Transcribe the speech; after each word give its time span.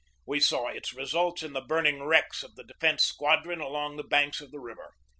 We 0.25 0.39
saw 0.39 0.69
its 0.69 0.95
results 0.95 1.43
in 1.43 1.53
the 1.53 1.61
burning 1.61 2.01
wrecks 2.01 2.41
of 2.41 2.55
the 2.55 2.63
De 2.63 2.73
fence 2.81 3.03
Squadron 3.03 3.61
along 3.61 3.97
the 3.97 4.03
banks 4.03 4.41
of 4.41 4.49
the 4.49 4.59
river. 4.59 4.95